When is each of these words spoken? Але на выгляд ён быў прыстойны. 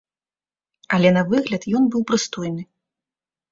Але 0.97 1.09
на 1.19 1.23
выгляд 1.35 1.69
ён 1.81 1.87
быў 1.93 2.01
прыстойны. 2.13 2.67